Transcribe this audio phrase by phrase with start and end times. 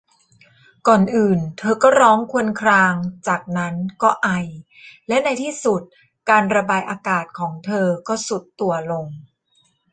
[0.87, 2.93] ก่อนอื่นเธอก็ร้องครวญคราง
[3.27, 3.73] จากนั้น
[4.03, 4.29] ก็ไอ
[5.07, 5.81] และในที่สุด
[6.29, 9.07] การระบายอากาศของเธอก็ทรุดตัวลง